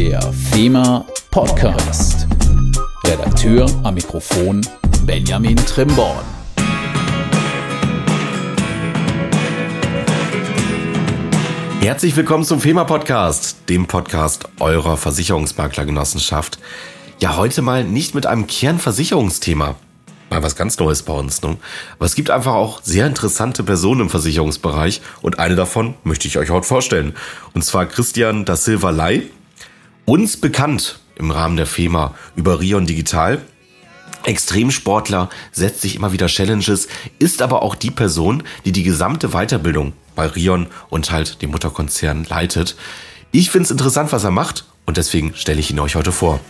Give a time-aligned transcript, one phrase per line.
[0.00, 2.26] Der FEMA Podcast.
[3.04, 4.66] Redakteur am Mikrofon
[5.04, 6.24] Benjamin Trimborn.
[11.82, 16.58] Herzlich willkommen zum FEMA Podcast, dem Podcast eurer Versicherungsmaklergenossenschaft.
[17.18, 19.74] Ja, heute mal nicht mit einem Kernversicherungsthema.
[20.30, 21.58] Mal was ganz Neues bei uns, ne?
[21.96, 26.38] Aber es gibt einfach auch sehr interessante Personen im Versicherungsbereich und eine davon möchte ich
[26.38, 27.14] euch heute vorstellen.
[27.52, 29.28] Und zwar Christian da Silva Ley,
[30.04, 33.40] uns bekannt im Rahmen der FEMA über Rion Digital.
[34.24, 39.94] Extremsportler, setzt sich immer wieder Challenges, ist aber auch die Person, die die gesamte Weiterbildung
[40.14, 42.76] bei Rion und halt dem Mutterkonzern leitet.
[43.32, 46.40] Ich finde es interessant, was er macht und deswegen stelle ich ihn euch heute vor.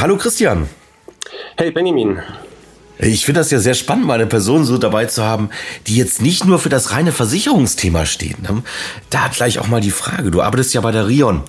[0.00, 0.68] Hallo Christian.
[1.56, 2.20] Hey Benjamin.
[2.98, 5.50] Ich finde das ja sehr spannend, mal eine Person so dabei zu haben,
[5.86, 8.42] die jetzt nicht nur für das reine Versicherungsthema steht.
[8.42, 8.62] Ne?
[9.10, 10.30] Da gleich auch mal die Frage.
[10.30, 11.42] Du arbeitest ja bei der Rion.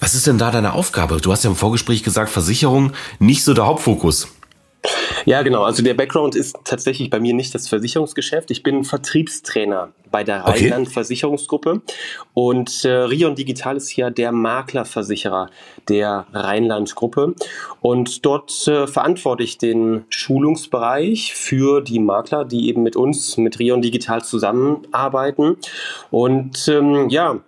[0.00, 1.20] Was ist denn da deine Aufgabe?
[1.20, 4.28] Du hast ja im Vorgespräch gesagt, Versicherung nicht so der Hauptfokus.
[5.28, 5.62] Ja, genau.
[5.64, 8.50] Also der Background ist tatsächlich bei mir nicht das Versicherungsgeschäft.
[8.50, 10.94] Ich bin Vertriebstrainer bei der Rheinland okay.
[10.94, 11.82] Versicherungsgruppe
[12.32, 15.50] und äh, Rion Digital ist ja der Maklerversicherer
[15.90, 17.34] der Rheinland Gruppe
[17.82, 23.58] und dort äh, verantworte ich den Schulungsbereich für die Makler, die eben mit uns, mit
[23.58, 25.58] Rion Digital zusammenarbeiten
[26.10, 27.38] und ähm, ja,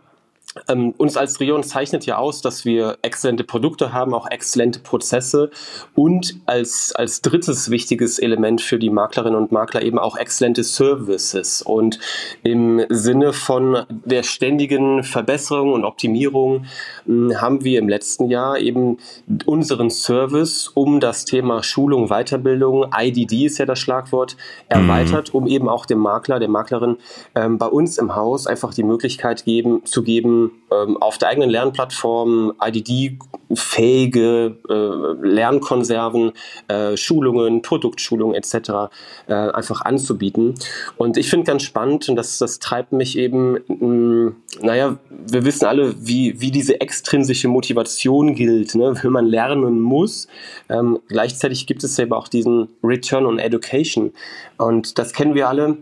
[0.66, 5.50] ähm, uns als Rion zeichnet ja aus, dass wir exzellente Produkte haben, auch exzellente Prozesse
[5.94, 11.62] und als, als drittes wichtiges Element für die Maklerinnen und Makler eben auch exzellente Services.
[11.62, 12.00] Und
[12.42, 16.64] im Sinne von der ständigen Verbesserung und Optimierung
[17.06, 18.98] äh, haben wir im letzten Jahr eben
[19.46, 24.36] unseren Service um das Thema Schulung, Weiterbildung, IDD ist ja das Schlagwort,
[24.68, 25.38] erweitert, mhm.
[25.38, 26.96] um eben auch dem Makler, der Maklerin
[27.36, 31.50] ähm, bei uns im Haus einfach die Möglichkeit geben, zu geben, ähm, auf der eigenen
[31.50, 36.32] Lernplattform IDD-fähige äh, Lernkonserven,
[36.68, 38.90] äh, Schulungen, Produktschulungen etc.
[39.26, 40.54] Äh, einfach anzubieten.
[40.96, 45.44] Und ich finde ganz spannend, und das, das treibt mich eben, mh, mm, naja, wir
[45.44, 50.28] wissen alle, wie, wie diese extrinsische Motivation gilt, ne, wenn man lernen muss.
[50.68, 54.12] Ähm, gleichzeitig gibt es aber auch diesen Return on Education.
[54.58, 55.76] Und das kennen wir alle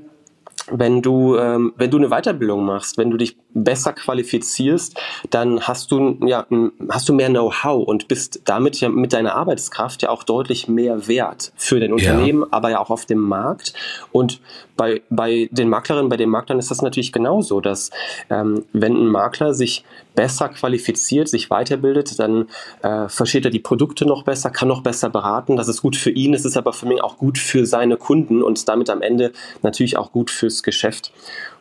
[0.71, 4.99] wenn du, ähm, wenn du eine Weiterbildung machst, wenn du dich besser qualifizierst,
[5.31, 6.47] dann hast du, ja,
[6.91, 11.09] hast du mehr Know-how und bist damit ja mit deiner Arbeitskraft ja auch deutlich mehr
[11.09, 12.49] wert für dein Unternehmen, ja.
[12.51, 13.73] aber ja auch auf dem Markt.
[14.13, 14.41] Und
[14.77, 17.91] bei, bei den Maklerinnen, bei den Maklern ist das natürlich genauso, dass
[18.31, 19.85] ähm, wenn ein Makler sich
[20.19, 22.49] besser qualifiziert, sich weiterbildet, dann
[22.83, 25.55] äh, versteht er die Produkte noch besser, kann noch besser beraten.
[25.55, 28.43] Das ist gut für ihn, es ist aber für mich auch gut für seine Kunden
[28.43, 29.31] und damit am Ende
[29.63, 31.13] natürlich auch gut fürs Geschäft.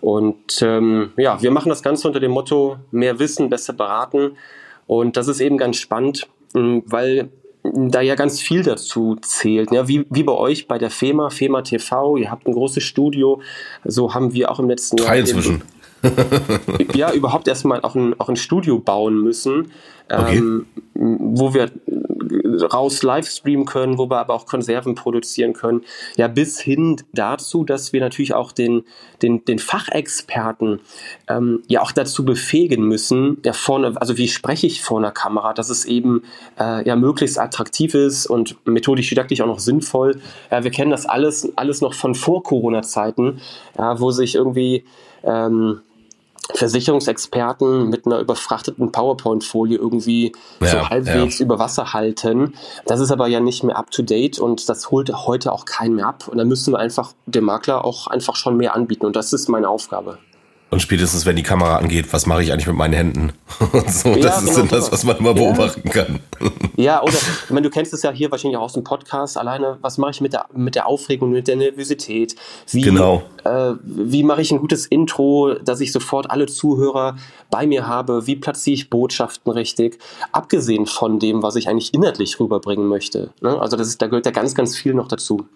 [0.02, 4.32] Und ähm, ja, wir machen das Ganze unter dem Motto mehr Wissen, besser beraten.
[4.88, 7.30] Und das ist eben ganz spannend, weil
[7.64, 9.72] da ja ganz viel dazu zählt.
[9.72, 13.40] Ja, wie, wie bei euch bei der FEMA, FEMA TV, ihr habt ein großes Studio,
[13.84, 15.10] so haben wir auch im letzten Jahr.
[15.10, 15.62] Drei inzwischen.
[16.96, 19.72] Ja, überhaupt erstmal auch ein, auch ein Studio bauen müssen,
[20.10, 20.38] okay.
[20.38, 21.70] ähm, wo wir
[22.74, 25.82] raus Livestreamen können, wo wir aber auch Konserven produzieren können.
[26.18, 28.84] Ja, bis hin dazu, dass wir natürlich auch den,
[29.22, 30.80] den, den Fachexperten
[31.28, 35.54] ähm, ja auch dazu befähigen müssen, der vorne, also wie spreche ich vor einer Kamera,
[35.54, 36.24] dass es eben
[36.60, 40.20] äh, ja möglichst attraktiv ist und methodisch didaktisch auch noch sinnvoll.
[40.52, 43.40] Ja, wir kennen das alles, alles noch von vor Corona-Zeiten,
[43.78, 44.84] ja, wo sich irgendwie
[45.24, 45.82] ähm,
[46.54, 51.46] Versicherungsexperten mit einer überfrachteten PowerPoint-Folie irgendwie ja, so halbwegs ja.
[51.46, 52.54] über Wasser halten.
[52.86, 55.96] Das ist aber ja nicht mehr up to date und das holt heute auch keinen
[55.96, 56.28] mehr ab.
[56.28, 59.06] Und dann müssen wir einfach dem Makler auch einfach schon mehr anbieten.
[59.06, 60.20] Und das ist meine Aufgabe.
[60.70, 63.32] Und spätestens, wenn die Kamera angeht, was mache ich eigentlich mit meinen Händen?
[63.88, 66.20] so, ja, das ist genau, das, was man immer beobachten kann.
[66.76, 69.78] ja, oder, ich meine, du kennst es ja hier wahrscheinlich auch aus dem Podcast, alleine,
[69.82, 72.36] was mache ich mit der, mit der Aufregung, mit der Nervosität?
[72.70, 73.24] Wie, genau.
[73.46, 77.16] Äh, wie mache ich ein gutes Intro, dass ich sofort alle Zuhörer
[77.50, 78.28] bei mir habe?
[78.28, 80.00] Wie platziere ich Botschaften richtig?
[80.34, 83.30] Abgesehen von dem, was ich eigentlich inhaltlich rüberbringen möchte.
[83.40, 83.58] Ne?
[83.58, 85.48] Also das ist, da gehört ja ganz, ganz viel noch dazu.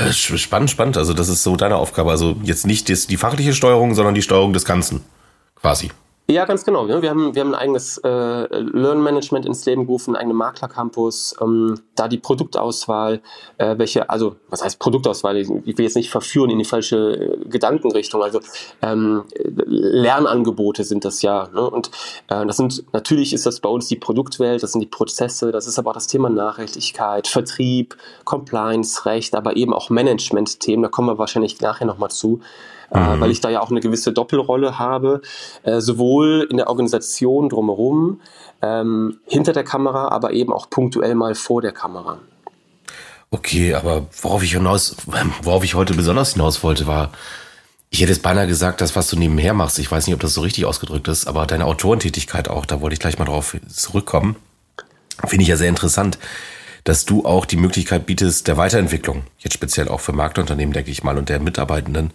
[0.00, 0.96] Äh, spannend, spannend.
[0.96, 2.10] Also das ist so deine Aufgabe.
[2.10, 5.02] Also jetzt nicht die fachliche Steuerung, sondern die Steuerung des Ganzen,
[5.56, 5.90] quasi.
[6.30, 6.86] Ja, ganz genau.
[6.86, 11.80] Wir haben, wir haben ein eigenes äh, Learn-Management ins Leben gerufen, einen eigenen Makler-Campus, ähm,
[11.96, 13.20] da die Produktauswahl,
[13.58, 15.36] äh, welche, also was heißt Produktauswahl?
[15.38, 18.22] Ich will jetzt nicht verführen in die falsche äh, Gedankenrichtung.
[18.22, 18.38] Also
[18.80, 21.48] ähm, Lernangebote sind das ja.
[21.52, 21.68] Ne?
[21.68, 21.90] Und
[22.28, 25.66] äh, das sind, natürlich ist das bei uns die Produktwelt, das sind die Prozesse, das
[25.66, 31.08] ist aber auch das Thema Nachrichtigkeit, Vertrieb, Compliance, Recht, aber eben auch Management-Themen, da kommen
[31.08, 32.40] wir wahrscheinlich nachher nochmal zu.
[32.92, 33.20] Äh, mhm.
[33.20, 35.22] weil ich da ja auch eine gewisse Doppelrolle habe,
[35.62, 38.20] äh, sowohl in der Organisation drumherum,
[38.62, 42.18] ähm, hinter der Kamera, aber eben auch punktuell mal vor der Kamera.
[43.30, 44.96] Okay, aber worauf ich hinaus,
[45.42, 47.12] worauf ich heute besonders hinaus wollte, war,
[47.90, 50.34] ich hätte es beinahe gesagt, das, was du nebenher machst, ich weiß nicht, ob das
[50.34, 54.36] so richtig ausgedrückt ist, aber deine Autorentätigkeit auch, da wollte ich gleich mal drauf zurückkommen.
[55.26, 56.18] Finde ich ja sehr interessant,
[56.84, 61.04] dass du auch die Möglichkeit bietest der Weiterentwicklung, jetzt speziell auch für Marktunternehmen, denke ich
[61.04, 62.12] mal, und der Mitarbeitenden,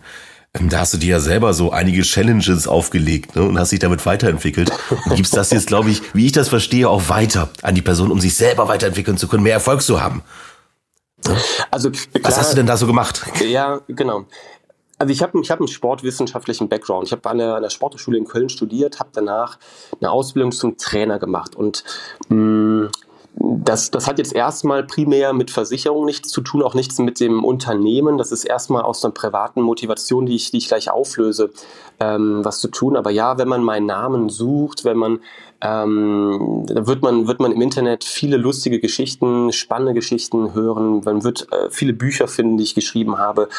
[0.59, 4.05] da hast du dir ja selber so einige Challenges aufgelegt ne, und hast dich damit
[4.05, 4.71] weiterentwickelt.
[5.05, 8.11] Und gibst das jetzt, glaube ich, wie ich das verstehe, auch weiter an die Person,
[8.11, 10.23] um sich selber weiterentwickeln zu können, mehr Erfolg zu haben.
[11.27, 11.35] Ne?
[11.71, 13.23] Also klar, Was hast du denn da so gemacht?
[13.45, 14.25] Ja, genau.
[14.97, 17.07] Also ich habe ich hab einen sportwissenschaftlichen Background.
[17.07, 19.59] Ich habe an der, an der Sporthochschule in Köln studiert, habe danach
[19.99, 21.83] eine Ausbildung zum Trainer gemacht und
[22.29, 22.91] mh, mm,
[23.37, 27.43] das, das hat jetzt erstmal primär mit Versicherung nichts zu tun, auch nichts mit dem
[27.43, 28.17] Unternehmen.
[28.17, 31.51] Das ist erstmal aus einer privaten Motivation, die ich, die ich gleich auflöse,
[31.99, 32.95] ähm, was zu tun.
[32.95, 35.19] Aber ja, wenn man meinen Namen sucht, wenn man,
[35.61, 41.01] ähm, da wird man, wird man im Internet viele lustige Geschichten, spannende Geschichten hören.
[41.03, 43.49] Man wird äh, viele Bücher finden, die ich geschrieben habe.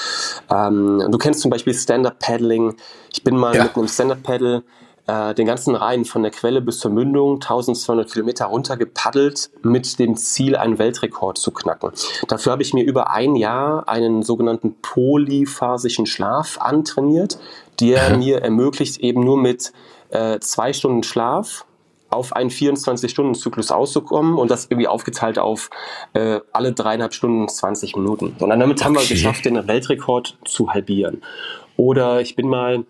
[0.50, 2.76] Ähm, du kennst zum Beispiel Stand-Up-Paddling.
[3.12, 3.64] Ich bin mal ja.
[3.64, 4.62] mit einem Stand-Up-Paddle
[5.06, 9.98] äh, den ganzen Rhein von der Quelle bis zur Mündung 1200 Kilometer runter gepaddelt mit
[9.98, 11.92] dem Ziel, einen Weltrekord zu knacken.
[12.28, 17.38] Dafür habe ich mir über ein Jahr einen sogenannten polyphasischen Schlaf antrainiert,
[17.80, 19.72] der mir ermöglicht, eben nur mit
[20.10, 21.64] äh, zwei Stunden Schlaf
[22.08, 25.70] auf einen 24-Stunden-Zyklus auszukommen und das irgendwie aufgeteilt auf
[26.12, 28.36] äh, alle dreieinhalb Stunden 20 Minuten.
[28.38, 31.22] Und damit haben wir geschafft, den Weltrekord zu halbieren.
[31.76, 32.84] Oder ich bin mal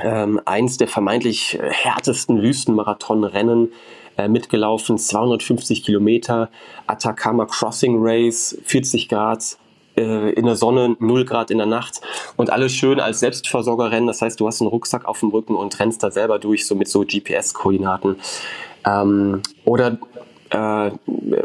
[0.00, 3.72] ähm, eins der vermeintlich äh, härtesten Wüstenmarathonrennen
[4.16, 6.50] äh, mitgelaufen, 250 Kilometer,
[6.86, 9.56] Atacama Crossing Race, 40 Grad
[9.96, 12.00] äh, in der Sonne, 0 Grad in der Nacht
[12.36, 14.06] und alles schön als Selbstversorgerrennen.
[14.06, 16.74] Das heißt, du hast einen Rucksack auf dem Rücken und rennst da selber durch, so
[16.74, 18.16] mit so GPS-Koordinaten.
[18.84, 19.98] Ähm, oder
[20.50, 20.90] äh,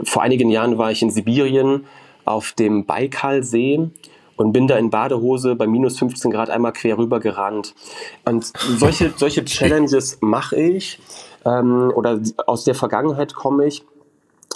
[0.04, 1.86] vor einigen Jahren war ich in Sibirien
[2.26, 3.90] auf dem Baikalsee
[4.38, 7.76] und bin da in Badehose bei minus 15 Grad einmal quer rüber gerannt.
[8.24, 11.00] Und solche, solche Challenges mache ich
[11.46, 13.84] ähm, oder aus der Vergangenheit komme ich.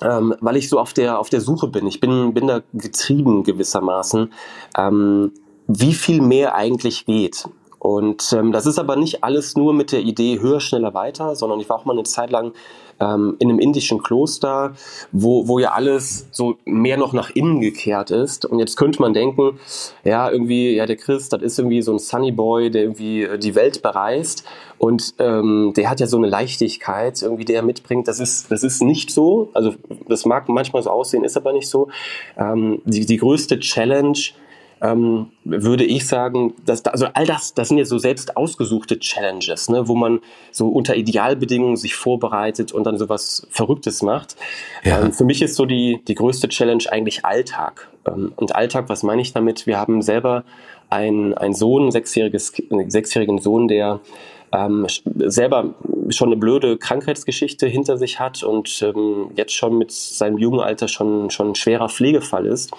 [0.01, 1.85] Ähm, weil ich so auf der auf der Suche bin.
[1.85, 4.33] Ich bin bin da getrieben gewissermaßen,
[4.75, 5.31] ähm,
[5.67, 7.45] wie viel mehr eigentlich geht.
[7.81, 11.59] Und ähm, das ist aber nicht alles nur mit der Idee höher, schneller, weiter, sondern
[11.59, 12.53] ich war auch mal eine Zeit lang
[12.99, 14.75] ähm, in einem indischen Kloster,
[15.11, 18.45] wo, wo ja alles so mehr noch nach innen gekehrt ist.
[18.45, 19.57] Und jetzt könnte man denken,
[20.03, 23.39] ja, irgendwie, ja, der Christ, das ist irgendwie so ein Sunny Boy, der irgendwie äh,
[23.39, 24.43] die Welt bereist.
[24.77, 28.07] Und ähm, der hat ja so eine Leichtigkeit, irgendwie, der er mitbringt.
[28.07, 29.49] Das ist, das ist nicht so.
[29.55, 29.73] Also,
[30.07, 31.87] das mag manchmal so aussehen, ist aber nicht so.
[32.37, 34.19] Ähm, die, die größte Challenge,
[34.81, 39.69] ähm, würde ich sagen, dass also all das, das sind ja so selbst ausgesuchte Challenges,
[39.69, 40.19] ne, wo man
[40.51, 44.35] so unter Idealbedingungen sich vorbereitet und dann sowas Verrücktes macht.
[44.83, 45.01] Ja.
[45.01, 47.89] Ähm, für mich ist so die, die größte Challenge eigentlich Alltag.
[48.07, 49.67] Ähm, und Alltag, was meine ich damit?
[49.67, 50.43] Wir haben selber
[50.89, 52.53] einen, einen Sohn, sechsjähriges,
[52.87, 53.99] sechsjährigen Sohn, der
[54.53, 55.73] ähm, selber
[56.09, 60.87] schon eine blöde Krankheitsgeschichte hinter sich hat und ähm, jetzt schon mit seinem jungen Alter
[60.87, 62.71] schon, schon ein schwerer Pflegefall ist.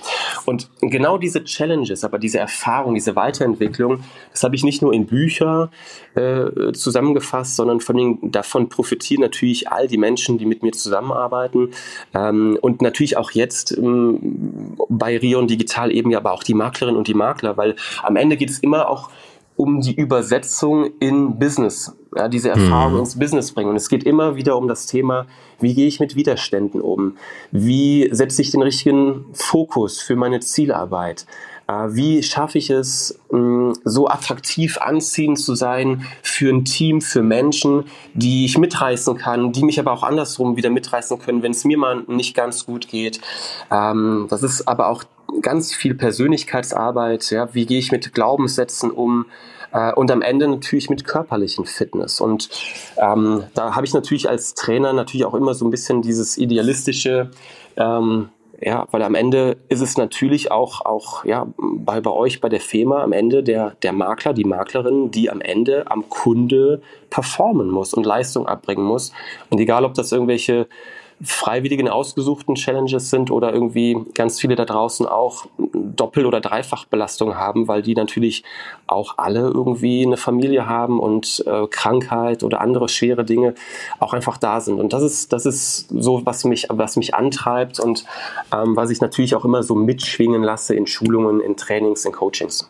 [0.44, 5.06] Und genau diese Challenges, aber diese Erfahrung, diese Weiterentwicklung, das habe ich nicht nur in
[5.06, 5.70] Bücher
[6.14, 11.70] äh, zusammengefasst, sondern von den, davon profitieren natürlich all die Menschen, die mit mir zusammenarbeiten
[12.14, 16.98] ähm, und natürlich auch jetzt ähm, bei Rion Digital eben ja aber auch die Maklerinnen
[16.98, 19.10] und die Makler, weil am Ende geht es immer auch
[19.56, 22.98] um die Übersetzung in Business, ja, diese Erfahrung mhm.
[23.00, 23.70] ins Business bringen.
[23.70, 25.26] Und es geht immer wieder um das Thema,
[25.60, 27.16] wie gehe ich mit Widerständen um?
[27.50, 31.26] Wie setze ich den richtigen Fokus für meine Zielarbeit?
[31.72, 33.18] Äh, wie schaffe ich es,
[33.84, 39.64] so attraktiv anziehend zu sein für ein Team, für Menschen, die ich mitreißen kann, die
[39.64, 43.20] mich aber auch andersrum wieder mitreißen können, wenn es mir mal nicht ganz gut geht.
[43.70, 45.04] Ähm, das ist aber auch
[45.40, 47.34] ganz viel Persönlichkeitsarbeit.
[47.52, 49.26] Wie gehe ich mit Glaubenssätzen um?
[49.72, 52.20] Äh, und am Ende natürlich mit körperlichen Fitness.
[52.20, 52.50] Und
[52.96, 57.30] ähm, da habe ich natürlich als Trainer natürlich auch immer so ein bisschen dieses idealistische
[57.76, 58.28] ähm,
[58.64, 62.60] Ja, weil am Ende ist es natürlich auch, auch ja, bei, bei euch, bei der
[62.60, 67.92] FEMA, am Ende der, der Makler, die Maklerin, die am Ende am Kunde performen muss
[67.92, 69.12] und Leistung abbringen muss.
[69.50, 70.68] Und egal, ob das irgendwelche
[71.24, 77.68] freiwilligen ausgesuchten Challenges sind oder irgendwie ganz viele da draußen auch Doppel- oder Dreifachbelastung haben,
[77.68, 78.42] weil die natürlich
[78.86, 83.54] auch alle irgendwie eine Familie haben und äh, Krankheit oder andere schwere Dinge
[84.00, 84.80] auch einfach da sind.
[84.80, 88.04] Und das ist, das ist so, was mich, was mich antreibt und
[88.52, 92.68] ähm, was ich natürlich auch immer so mitschwingen lasse in Schulungen, in Trainings, in Coachings.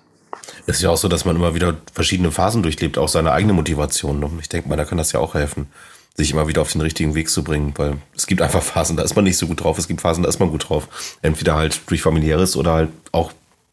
[0.66, 3.52] Es ist ja auch so, dass man immer wieder verschiedene Phasen durchlebt, auch seine eigene
[3.52, 4.20] Motivation.
[4.20, 4.30] Ne?
[4.40, 5.68] Ich denke mal, da kann das ja auch helfen
[6.16, 9.02] sich immer wieder auf den richtigen Weg zu bringen, weil es gibt einfach Phasen, da
[9.02, 11.16] ist man nicht so gut drauf, es gibt Phasen, da ist man gut drauf.
[11.22, 13.32] Entweder halt durch familiäres oder halt auch,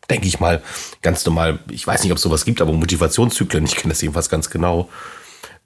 [0.10, 0.62] denke ich mal,
[1.02, 4.30] ganz normal, ich weiß nicht, ob es sowas gibt, aber Motivationszyklen, ich kenne das jedenfalls
[4.30, 4.90] ganz genau.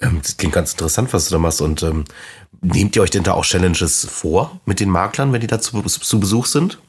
[0.01, 1.61] Ähm, das klingt ganz interessant, was du da machst.
[1.61, 2.05] Und ähm,
[2.61, 5.81] nehmt ihr euch denn da auch Challenges vor mit den Maklern, wenn die da zu,
[5.83, 6.79] zu Besuch sind?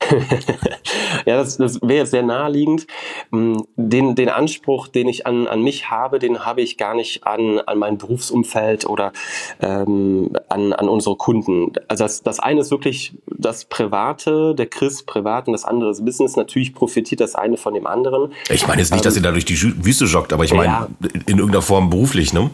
[1.26, 2.86] ja, das, das wäre sehr naheliegend.
[3.30, 7.26] Mm, den, den Anspruch, den ich an, an mich habe, den habe ich gar nicht
[7.26, 9.12] an, an mein Berufsumfeld oder
[9.60, 11.72] ähm, an, an unsere Kunden.
[11.88, 16.04] Also das, das eine ist wirklich das Private, der Chris privat und das andere ist
[16.04, 16.36] Business.
[16.36, 18.32] Natürlich profitiert das eine von dem anderen.
[18.50, 20.68] Ich meine jetzt nicht, ähm, dass ihr da durch die Wüste joggt, aber ich meine
[20.68, 20.88] ja.
[21.26, 22.50] in irgendeiner Form beruflich, ne?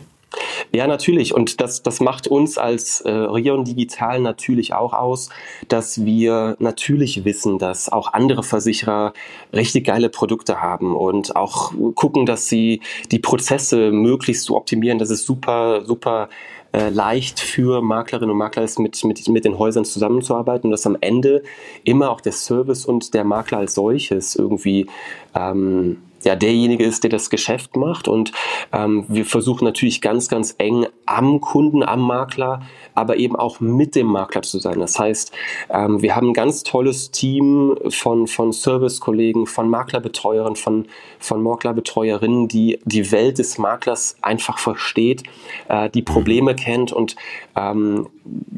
[0.73, 1.35] Ja, natürlich.
[1.35, 5.31] Und das, das macht uns als äh, Rion Digital natürlich auch aus,
[5.69, 9.13] dass wir natürlich wissen, dass auch andere Versicherer
[9.53, 14.99] richtig geile Produkte haben und auch gucken, dass sie die Prozesse möglichst zu optimieren.
[14.99, 16.29] Das ist super, super
[16.73, 20.87] äh, leicht für Maklerinnen und Makler ist, mit, mit, mit den Häusern zusammenzuarbeiten und dass
[20.87, 21.43] am Ende
[21.83, 24.87] immer auch der Service und der Makler als solches irgendwie
[25.35, 28.09] ähm, ja derjenige ist, der das Geschäft macht.
[28.09, 28.33] Und
[28.73, 32.63] ähm, wir versuchen natürlich ganz, ganz eng am Kunden, am Makler,
[32.95, 34.79] aber eben auch mit dem Makler zu sein.
[34.79, 35.33] Das heißt,
[35.71, 40.87] ähm, wir haben ein ganz tolles Team von, von Servicekollegen, von Maklerbetreuerinnen, von,
[41.19, 45.25] von Maklerbetreuerinnen, die die Welt des Maklers einfach versteht,
[45.69, 47.17] äh, die Probleme kennt und
[47.57, 48.09] ähm,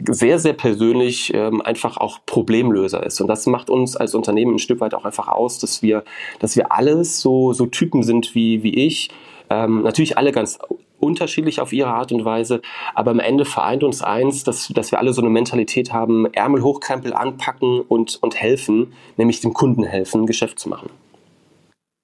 [0.09, 3.21] sehr, sehr persönlich ähm, einfach auch Problemlöser ist.
[3.21, 6.05] Und das macht uns als Unternehmen ein Stück weit auch einfach aus, dass wir,
[6.39, 9.11] dass wir alles so, so Typen sind wie, wie ich.
[9.49, 10.59] Ähm, natürlich alle ganz
[11.03, 12.63] unterschiedlich auf ihre Art und Weise,
[12.95, 16.63] aber am Ende vereint uns eins, dass, dass wir alle so eine Mentalität haben, Ärmel
[16.63, 20.91] hochkrempel, anpacken und, und helfen, nämlich dem Kunden helfen, Geschäft zu machen.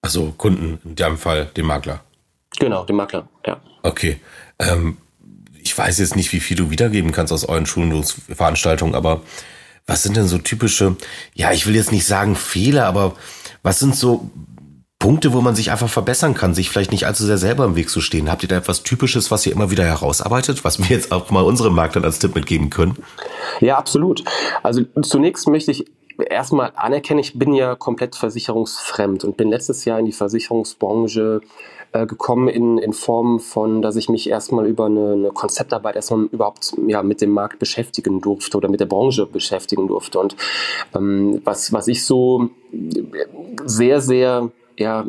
[0.02, 2.00] Also Kunden, in dem Fall dem Makler.
[2.58, 3.60] Genau, dem Makler, ja.
[3.82, 4.20] Okay.
[4.58, 4.96] Ähm,
[5.60, 9.22] ich weiß jetzt nicht, wie viel du wiedergeben kannst aus euren Schulungsveranstaltungen, aber
[9.86, 10.96] was sind denn so typische,
[11.34, 13.14] ja, ich will jetzt nicht sagen Fehler, aber
[13.62, 14.30] was sind so
[15.08, 17.88] Punkte, wo man sich einfach verbessern kann, sich vielleicht nicht allzu sehr selber im Weg
[17.88, 18.30] zu stehen?
[18.30, 21.44] Habt ihr da etwas Typisches, was ihr immer wieder herausarbeitet, was wir jetzt auch mal
[21.44, 22.94] unseren Maklern als Tipp mitgeben können?
[23.60, 24.22] Ja, absolut.
[24.62, 25.86] Also zunächst möchte ich
[26.28, 31.40] erstmal anerkennen, ich bin ja komplett versicherungsfremd und bin letztes Jahr in die Versicherungsbranche
[31.92, 36.24] äh, gekommen in, in Form von, dass ich mich erstmal über eine, eine Konzeptarbeit erstmal
[36.24, 40.18] überhaupt ja, mit dem Markt beschäftigen durfte oder mit der Branche beschäftigen durfte.
[40.18, 40.36] Und
[40.94, 42.50] ähm, was, was ich so
[43.64, 45.04] sehr, sehr ja,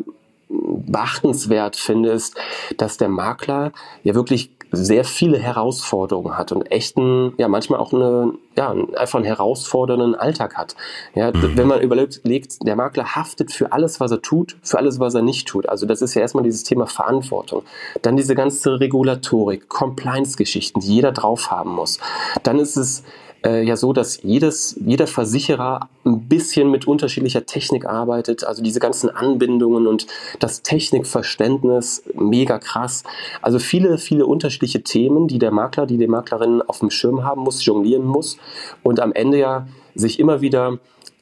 [0.50, 2.36] beachtenswert finde, ist,
[2.78, 3.72] dass der Makler
[4.04, 9.26] ja wirklich sehr viele Herausforderungen hat und echten, ja, manchmal auch eine, ja, einfach einen
[9.26, 10.76] herausfordernden Alltag hat.
[11.16, 11.58] Ja, mhm.
[11.58, 15.22] wenn man überlegt, der Makler haftet für alles, was er tut, für alles, was er
[15.22, 15.68] nicht tut.
[15.68, 17.64] Also das ist ja erstmal dieses Thema Verantwortung.
[18.02, 22.00] Dann diese ganze Regulatorik, Compliance-Geschichten, die jeder drauf haben muss.
[22.44, 23.04] Dann ist es
[23.46, 28.44] äh, ja so, dass jedes, jeder Versicherer ein bisschen mit unterschiedlicher Technik arbeitet.
[28.44, 30.08] Also diese ganzen Anbindungen und
[30.40, 33.04] das Technikverständnis, mega krass.
[33.42, 37.42] Also viele, viele unterschiedliche Themen, die der Makler, die die Maklerin auf dem Schirm haben
[37.42, 38.38] muss, jonglieren muss
[38.84, 40.80] und am Ende ja sich immer wieder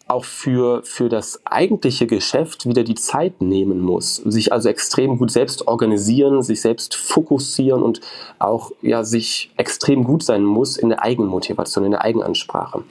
[0.08, 5.32] auch für, für das eigentliche Geschäft wieder die Zeit nehmen muss, sich also extrem gut
[5.32, 8.02] selbst organisieren, sich selbst fokussieren und
[8.40, 12.84] auch ja sich extrem gut sein muss in der Eigenmotivation, in der Eigenansprache.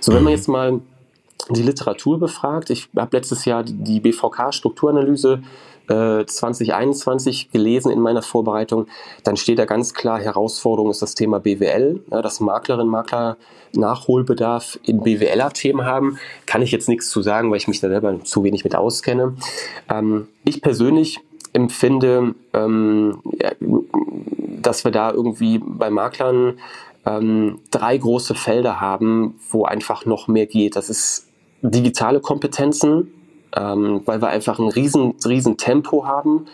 [0.00, 0.36] So, wenn man mhm.
[0.36, 0.80] jetzt mal
[1.50, 5.42] die Literatur befragt, ich habe letztes Jahr die BVK-Strukturanalyse 2021
[5.88, 6.24] äh,
[7.52, 8.86] gelesen in meiner Vorbereitung,
[9.24, 13.36] dann steht da ganz klar, Herausforderung ist das Thema BWL, ja, dass Maklerinnen Makler
[13.74, 16.18] Nachholbedarf in BWLer-Themen haben.
[16.46, 19.34] Kann ich jetzt nichts zu sagen, weil ich mich da selber zu wenig mit auskenne.
[19.88, 21.20] Ähm, ich persönlich
[21.52, 23.52] empfinde, ähm, ja,
[24.60, 26.58] dass wir da irgendwie bei Maklern
[27.04, 30.76] ähm, drei große Felder haben, wo einfach noch mehr geht.
[30.76, 31.28] Das ist
[31.62, 33.12] digitale Kompetenzen,
[33.56, 36.46] ähm, weil wir einfach ein riesen, riesen Tempo haben.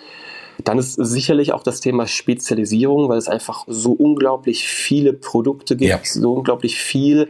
[0.65, 5.91] Dann ist sicherlich auch das Thema Spezialisierung, weil es einfach so unglaublich viele Produkte gibt,
[5.91, 6.01] ja.
[6.03, 7.29] so unglaublich viel,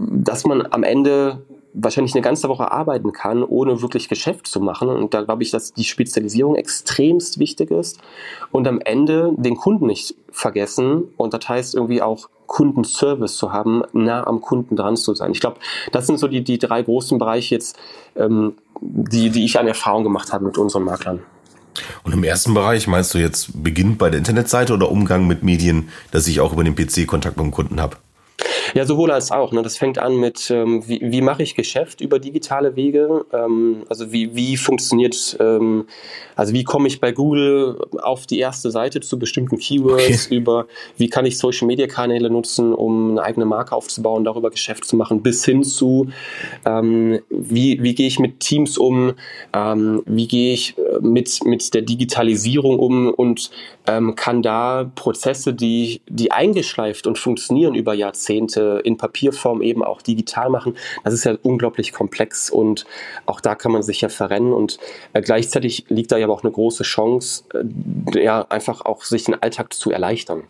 [0.00, 1.42] dass man am Ende
[1.78, 4.88] wahrscheinlich eine ganze Woche arbeiten kann, ohne wirklich Geschäft zu machen.
[4.88, 8.00] Und da glaube ich, dass die Spezialisierung extremst wichtig ist
[8.50, 11.04] und am Ende den Kunden nicht vergessen.
[11.16, 15.32] Und das heißt irgendwie auch Kundenservice zu haben, nah am Kunden dran zu sein.
[15.32, 15.58] Ich glaube,
[15.92, 17.76] das sind so die, die drei großen Bereiche jetzt,
[18.16, 21.20] ähm, die, die ich an Erfahrung gemacht habe mit unseren Maklern.
[22.04, 25.90] Und im ersten Bereich meinst du jetzt Beginn bei der Internetseite oder Umgang mit Medien,
[26.10, 27.96] dass ich auch über den PC Kontakt mit dem Kunden habe?
[28.74, 29.52] Ja, sowohl als auch.
[29.52, 29.62] Ne?
[29.62, 33.24] Das fängt an mit, ähm, wie, wie mache ich Geschäft über digitale Wege?
[33.32, 35.86] Ähm, also wie, wie funktioniert, ähm,
[36.34, 40.36] also wie komme ich bei Google auf die erste Seite zu bestimmten Keywords, okay.
[40.36, 45.22] über wie kann ich Social-Media-Kanäle nutzen, um eine eigene Marke aufzubauen, darüber Geschäft zu machen,
[45.22, 46.08] bis hin zu,
[46.64, 49.14] ähm, wie, wie gehe ich mit Teams um,
[49.52, 53.50] ähm, wie gehe ich äh, mit, mit der Digitalisierung um und
[53.86, 60.02] ähm, kann da Prozesse, die, die eingeschleift und funktionieren über Jahrzehnte in Papierform eben auch
[60.02, 60.76] digital machen.
[61.04, 62.86] Das ist ja unglaublich komplex und
[63.26, 64.78] auch da kann man sich ja verrennen und
[65.12, 69.24] äh, gleichzeitig liegt da ja aber auch eine große Chance, äh, ja, einfach auch sich
[69.24, 70.44] den Alltag zu erleichtern.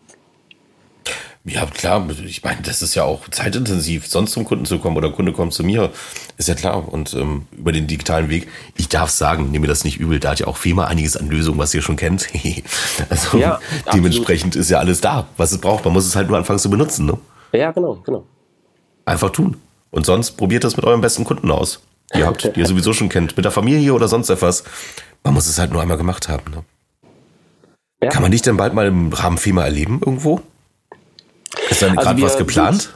[1.49, 5.11] Ja, klar, ich meine, das ist ja auch zeitintensiv, sonst zum Kunden zu kommen oder
[5.11, 5.91] Kunde kommt zu mir,
[6.35, 6.91] ist ja klar.
[6.91, 10.31] Und ähm, über den digitalen Weg, ich darf sagen, nehme mir das nicht übel, da
[10.31, 12.27] hat ja auch FEMA einiges an Lösungen, was ihr schon kennt.
[13.09, 13.61] also ja,
[13.93, 14.61] dementsprechend absolut.
[14.61, 15.85] ist ja alles da, was es braucht.
[15.85, 17.17] Man muss es halt nur anfangen zu benutzen, ne?
[17.51, 18.25] Ja, genau, genau.
[19.05, 19.57] Einfach tun.
[19.91, 21.81] Und sonst probiert das mit eurem besten Kunden aus.
[22.13, 24.63] Die ihr habt, die ihr sowieso schon kennt, mit der Familie oder sonst etwas.
[25.23, 26.51] Man muss es halt nur einmal gemacht haben.
[26.51, 26.63] Ne?
[28.01, 28.09] Ja.
[28.09, 30.41] Kann man dich denn bald mal im Rahmen FEMA erleben irgendwo?
[31.69, 32.93] Ist da also gerade was geplant?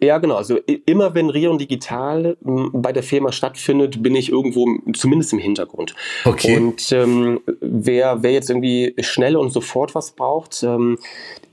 [0.00, 0.36] Ja, genau.
[0.36, 5.94] Also immer wenn Rion Digital bei der Firma stattfindet, bin ich irgendwo zumindest im Hintergrund.
[6.24, 6.56] Okay.
[6.56, 10.98] Und ähm, wer, wer jetzt irgendwie schnell und sofort was braucht, ähm,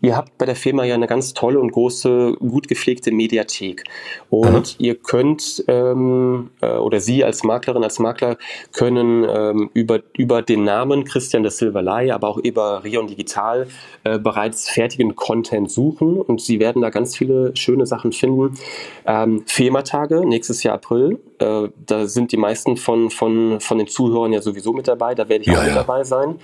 [0.05, 3.83] ihr habt bei der Firma ja eine ganz tolle und große, gut gepflegte Mediathek.
[4.29, 4.85] Und mhm.
[4.85, 8.37] ihr könnt, ähm, äh, oder Sie als Maklerin, als Makler
[8.71, 13.67] können ähm, über, über den Namen Christian de Silverlei, aber auch über Rion Digital
[14.03, 16.21] äh, bereits fertigen Content suchen.
[16.21, 18.57] Und Sie werden da ganz viele schöne Sachen finden.
[19.05, 21.19] Ähm, FEMA-Tage, nächstes Jahr April.
[21.39, 25.15] Äh, da sind die meisten von, von, von den Zuhörern ja sowieso mit dabei.
[25.15, 25.75] Da werde ich ja, auch mit ja.
[25.75, 26.35] dabei sein.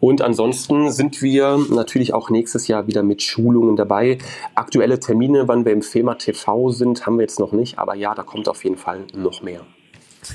[0.00, 4.18] Und ansonsten sind wir natürlich auch nächstes Jahr wieder mit Schulungen dabei.
[4.54, 8.14] Aktuelle Termine, wann wir im FEMA TV sind, haben wir jetzt noch nicht, aber ja,
[8.14, 9.60] da kommt auf jeden Fall noch mehr.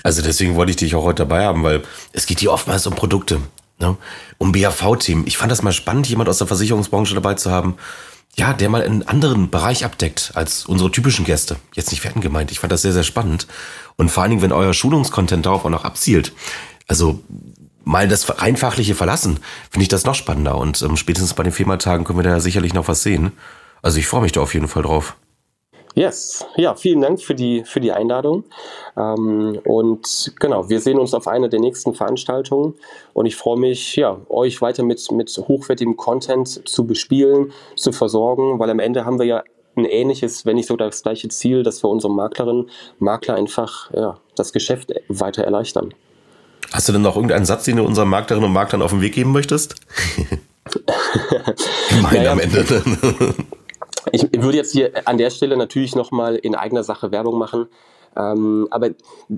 [0.03, 2.96] Also deswegen wollte ich dich auch heute dabei haben, weil es geht hier oftmals um
[2.96, 3.39] Produkte,
[3.79, 3.96] ne?
[4.38, 5.28] um BAV-Themen.
[5.28, 7.76] Ich fand das mal spannend, jemand aus der Versicherungsbranche dabei zu haben,
[8.36, 11.58] ja, der mal einen anderen Bereich abdeckt als unsere typischen Gäste.
[11.76, 12.52] Jetzt nicht werden gemeint.
[12.52, 13.47] Ich fand das sehr, sehr spannend.
[13.95, 16.34] Und vor allen Dingen, wenn euer Schulungskontent darauf auch noch abzielt.
[16.88, 17.19] Also
[17.84, 20.58] mal das rein fachliche verlassen, finde ich das noch spannender.
[20.58, 23.34] Und ähm, spätestens bei den Firmatagen können wir da sicherlich noch was sehen.
[23.82, 25.15] Also ich freue mich da auf jeden Fall drauf.
[25.96, 28.46] Yes, ja, vielen Dank für die, für die Einladung.
[28.98, 32.74] Ähm, und genau, wir sehen uns auf einer der nächsten Veranstaltungen
[33.13, 38.58] und ich freue mich, ja, euch weiter mit, mit hochwertigem Content zu bespielen, zu versorgen,
[38.58, 39.43] weil am Ende haben wir ja
[39.76, 44.17] ein ähnliches, wenn nicht so das gleiche Ziel, dass wir unseren Maklerinnen, Makler einfach ja,
[44.36, 45.93] das Geschäft weiter erleichtern.
[46.71, 49.13] Hast du denn noch irgendeinen Satz, den du unseren Maklerinnen und Maklern auf den Weg
[49.13, 49.76] geben möchtest?
[51.89, 52.65] Gemein naja, am Ende.
[54.12, 57.67] ich würde jetzt hier an der Stelle natürlich nochmal in eigener Sache Werbung machen.
[58.15, 58.89] Ähm, aber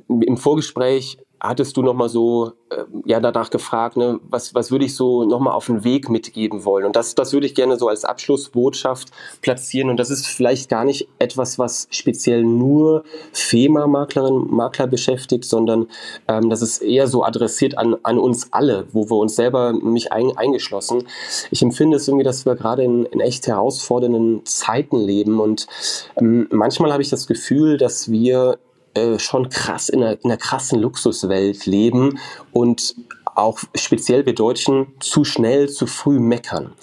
[0.07, 4.95] im Vorgespräch hattest du nochmal so äh, ja danach gefragt, ne, was, was würde ich
[4.95, 6.85] so nochmal auf den Weg mitgeben wollen?
[6.85, 9.09] Und das, das würde ich gerne so als Abschlussbotschaft
[9.41, 9.89] platzieren.
[9.89, 13.03] Und das ist vielleicht gar nicht etwas, was speziell nur
[13.33, 15.87] FEMA-Maklerinnen Makler beschäftigt, sondern
[16.27, 20.11] ähm, das ist eher so adressiert an, an uns alle, wo wir uns selber mich
[20.11, 21.03] ein, eingeschlossen.
[21.51, 25.39] Ich empfinde es irgendwie, dass wir gerade in, in echt herausfordernden Zeiten leben.
[25.39, 25.67] Und
[26.17, 28.57] ähm, manchmal habe ich das Gefühl, dass wir
[28.95, 32.19] äh, schon krass in einer, in einer krassen Luxuswelt leben
[32.51, 32.95] und
[33.35, 36.73] auch speziell wir Deutschen zu schnell, zu früh meckern.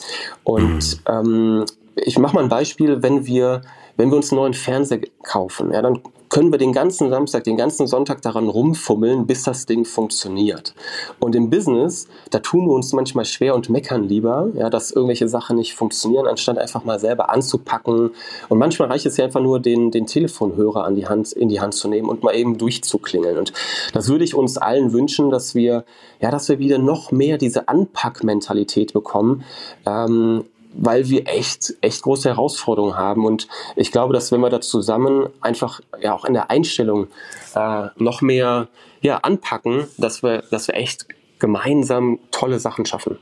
[0.45, 1.65] Und mhm.
[1.65, 3.63] ähm, ich mache mal ein Beispiel, wenn wir,
[3.97, 6.01] wenn wir uns einen neuen Fernseher kaufen, ja, dann
[6.33, 10.75] können wir den ganzen Samstag, den ganzen Sonntag daran rumfummeln, bis das Ding funktioniert.
[11.19, 15.29] Und im Business, da tun wir uns manchmal schwer und meckern lieber, ja, dass irgendwelche
[15.29, 18.13] Sachen nicht funktionieren, anstatt einfach mal selber anzupacken.
[18.49, 21.61] Und manchmal reicht es ja einfach nur, den, den Telefonhörer an die Hand, in die
[21.61, 23.37] Hand zu nehmen und mal eben durchzuklingeln.
[23.37, 23.53] Und
[23.93, 25.85] das würde ich uns allen wünschen, dass wir,
[26.19, 29.45] ja, dass wir wieder noch mehr diese Anpackmentalität bekommen.
[29.85, 33.25] Ähm, weil wir echt, echt große Herausforderungen haben.
[33.25, 37.09] Und ich glaube, dass wenn wir da zusammen einfach ja auch in der Einstellung
[37.55, 38.69] äh, noch mehr
[39.01, 41.07] ja, anpacken, dass wir, dass wir echt
[41.39, 43.19] gemeinsam tolle Sachen schaffen.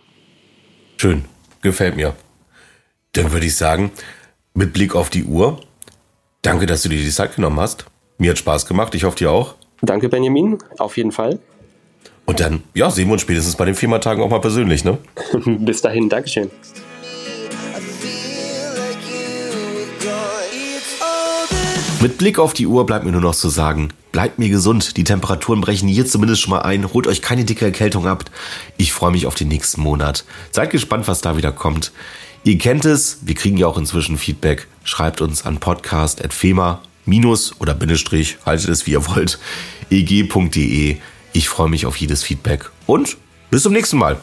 [0.99, 1.25] Schön,
[1.63, 2.15] gefällt mir.
[3.13, 3.91] Dann würde ich sagen,
[4.55, 5.61] mit Blick auf die Uhr,
[6.43, 7.87] danke, dass du dir die Zeit genommen hast.
[8.19, 8.95] Mir hat Spaß gemacht.
[8.95, 9.55] Ich hoffe, dir auch.
[9.81, 10.59] Danke, Benjamin.
[10.79, 11.39] Auf jeden Fall.
[12.27, 14.99] Und dann, ja, sehen wir uns spätestens bei den Firmatagen auch mal persönlich, ne?
[15.45, 16.51] Bis dahin, Dankeschön.
[22.01, 25.05] Mit Blick auf die Uhr bleibt mir nur noch zu sagen, bleibt mir gesund, die
[25.05, 28.25] Temperaturen brechen hier zumindest schon mal ein, holt euch keine dicke Erkältung ab.
[28.79, 30.25] Ich freue mich auf den nächsten Monat.
[30.51, 31.93] Seid gespannt, was da wieder kommt.
[32.43, 34.67] Ihr kennt es, wir kriegen ja auch inzwischen Feedback.
[34.83, 36.81] Schreibt uns an podcast.fema
[37.59, 39.39] oder Bindestrich, haltet es wie ihr wollt,
[39.91, 40.97] eg.de.
[41.35, 43.19] Ich freue mich auf jedes Feedback und
[43.51, 44.19] bis zum nächsten Mal.